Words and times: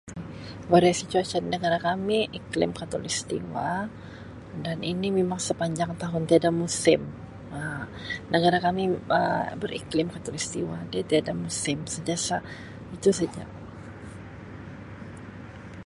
Variasi 0.73 1.03
cuaca 1.13 1.37
di 1.41 1.49
negara 1.55 1.77
kami 1.87 2.17
iklim 2.39 2.71
Khatulistiwa 2.79 3.69
dan 4.65 4.77
ini 4.93 5.07
memang 5.19 5.37
sepanjang 5.47 5.91
tahun 6.01 6.23
tiada 6.29 6.49
musim 6.61 7.01
Um 7.57 7.83
negara 8.33 8.57
kami 8.65 8.83
Um 8.89 9.47
beriklim 9.61 10.07
Khatulistiwa 10.13 10.77
dia 10.91 11.03
tiada 11.09 11.31
musim 11.45 11.77
sentiasa 11.93 12.35
itu 12.97 13.09
saja. 13.19 13.43